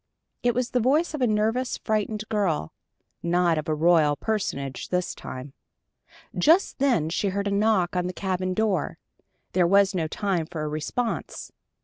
It 0.41 0.55
was 0.55 0.71
the 0.71 0.79
voice 0.79 1.13
of 1.13 1.21
a 1.21 1.27
nervous, 1.27 1.77
frightened 1.77 2.23
girl 2.27 2.73
not 3.21 3.59
of 3.59 3.69
a 3.69 3.75
royal 3.75 4.15
personage 4.15 4.89
this 4.89 5.13
time. 5.13 5.53
Just 6.35 6.79
then 6.79 7.07
she 7.11 7.27
heard 7.27 7.47
a 7.47 7.51
knock 7.51 7.95
on 7.95 8.07
the 8.07 8.11
cabin 8.13 8.55
door. 8.55 8.97
There 9.51 9.67
was 9.67 9.93
no 9.93 10.07
time 10.07 10.47
for 10.47 10.63
a 10.63 10.67
response. 10.67 11.51